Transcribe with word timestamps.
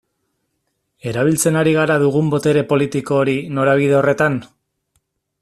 Erabiltzen 1.11 1.59
ari 1.61 1.75
gara 1.75 1.99
dugun 2.05 2.33
botere 2.35 2.65
politiko 2.73 3.21
hori 3.21 3.37
norabide 3.59 4.01
horretan? 4.01 4.41